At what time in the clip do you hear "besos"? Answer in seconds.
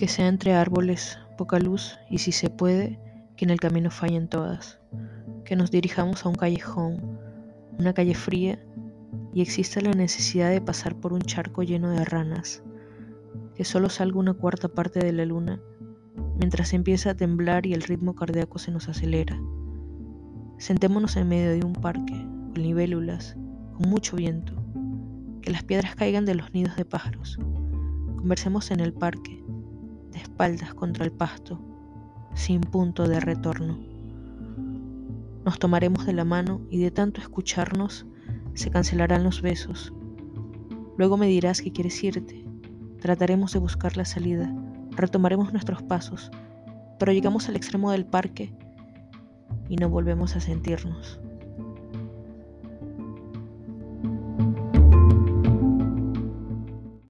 39.42-39.92